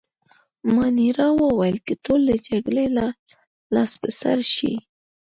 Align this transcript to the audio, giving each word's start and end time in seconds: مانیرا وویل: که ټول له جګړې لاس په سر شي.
مانیرا 0.75 1.27
وویل: 1.41 1.77
که 1.85 1.93
ټول 2.05 2.19
له 2.29 2.35
جګړې 2.47 2.85
لاس 3.73 3.91
په 4.01 4.09
سر 4.19 4.39
شي. 4.53 4.73